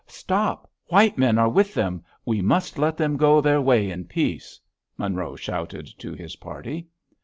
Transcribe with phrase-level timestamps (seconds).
[0.07, 0.67] "Stop!
[0.87, 2.03] White men are with them!
[2.25, 4.59] We must let them go their way in peace!"
[4.97, 6.87] Monroe shouted to his party.